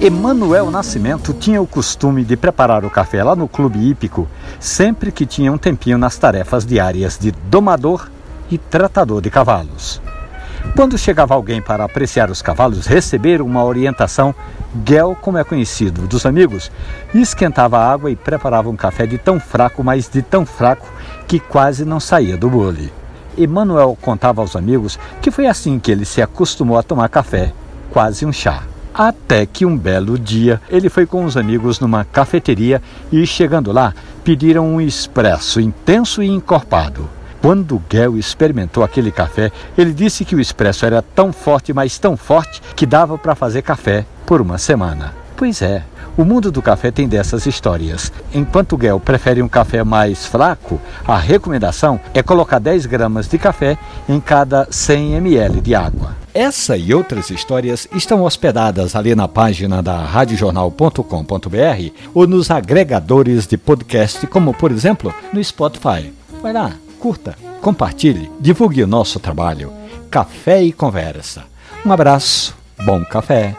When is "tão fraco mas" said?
19.18-20.08